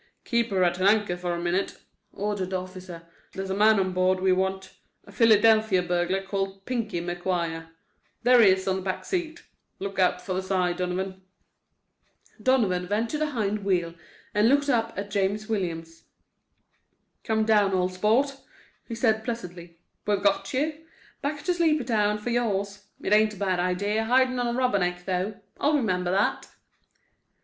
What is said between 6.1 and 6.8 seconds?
called